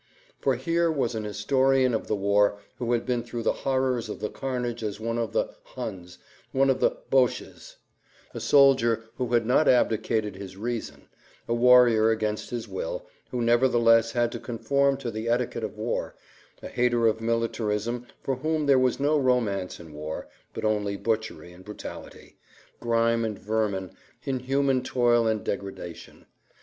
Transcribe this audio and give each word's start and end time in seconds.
For 0.39 0.55
here 0.55 0.91
was 0.91 1.13
an 1.13 1.25
historian 1.25 1.93
of 1.93 2.07
the 2.07 2.15
war 2.15 2.57
who 2.79 2.93
had 2.93 3.05
been 3.05 3.21
through 3.21 3.43
the 3.43 3.53
horrors 3.53 4.09
of 4.09 4.19
the 4.19 4.31
carnage 4.31 4.81
as 4.81 4.99
one 4.99 5.19
of 5.19 5.31
the 5.31 5.53
"Huns," 5.63 6.17
one 6.51 6.71
of 6.71 6.79
the 6.79 6.97
"Boches"; 7.11 7.75
a 8.33 8.39
soldier 8.39 9.03
who 9.17 9.27
had 9.33 9.45
not 9.45 9.67
abdicated 9.67 10.35
his 10.35 10.57
reason; 10.57 11.07
a 11.47 11.53
warrior 11.53 12.09
against 12.09 12.49
his 12.49 12.67
will, 12.67 13.05
who 13.29 13.43
nevertheless 13.43 14.13
had 14.13 14.31
to 14.31 14.39
conform 14.39 14.97
to 14.97 15.11
the 15.11 15.29
etiquette 15.29 15.63
of 15.63 15.77
war; 15.77 16.15
a 16.63 16.67
hater 16.67 17.05
of 17.05 17.21
militarism 17.21 18.07
for 18.23 18.37
whom 18.37 18.65
there 18.65 18.79
was 18.79 18.99
no 18.99 19.19
romance 19.19 19.79
in 19.79 19.93
war, 19.93 20.27
but 20.55 20.65
only 20.65 20.97
butchery 20.97 21.51
and 21.53 21.63
brutality, 21.63 22.39
grime 22.79 23.23
and 23.23 23.37
vermin, 23.37 23.91
inhuman 24.23 24.81
toil 24.81 25.27
and 25.27 25.43
degradation. 25.43 26.25